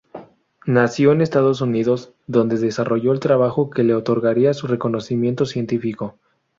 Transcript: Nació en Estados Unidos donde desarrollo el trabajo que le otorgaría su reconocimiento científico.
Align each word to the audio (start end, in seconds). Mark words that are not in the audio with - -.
Nació 0.65 1.11
en 1.11 1.21
Estados 1.21 1.61
Unidos 1.61 2.11
donde 2.25 2.57
desarrollo 2.57 3.11
el 3.11 3.19
trabajo 3.19 3.69
que 3.69 3.83
le 3.83 3.93
otorgaría 3.93 4.55
su 4.55 4.65
reconocimiento 4.65 5.45
científico. 5.45 6.17